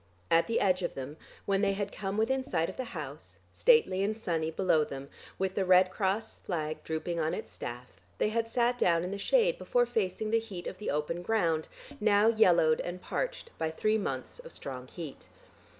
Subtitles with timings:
[0.31, 1.15] At the edge of them,
[1.45, 5.53] when they had come within sight of the house, stately and sunny below them, with
[5.53, 7.85] the Red Cross flag drooping on its staff,
[8.17, 11.67] they had sat down in the shade before facing the heat of the open ground
[11.99, 15.27] now yellowed and parched by three months of strong heat.